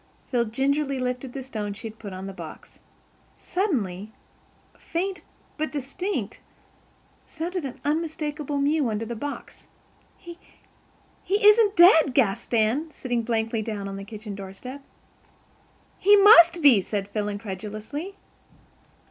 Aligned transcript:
Phil 0.25 0.45
gingerly 0.45 0.97
lifted 0.97 1.31
the 1.33 1.43
stone 1.43 1.73
she 1.73 1.87
had 1.87 1.99
put 1.99 2.11
on 2.11 2.25
the 2.25 2.33
box. 2.33 2.79
Suddenly, 3.37 4.11
faint 4.75 5.21
but 5.57 5.71
distinct, 5.71 6.39
sounded 7.27 7.65
an 7.65 7.79
unmistakable 7.85 8.57
mew 8.57 8.89
under 8.89 9.05
the 9.05 9.15
box. 9.15 9.67
"He—he 10.17 11.47
isn't 11.47 11.75
dead," 11.75 12.15
gasped 12.15 12.55
Anne, 12.55 12.89
sitting 12.89 13.21
blankly 13.21 13.61
down 13.61 13.87
on 13.87 13.95
the 13.95 14.03
kitchen 14.03 14.33
doorstep. 14.33 14.81
"He 15.99 16.15
must 16.17 16.63
be," 16.63 16.81
said 16.81 17.07
Phil 17.07 17.27
incredulously. 17.27 18.15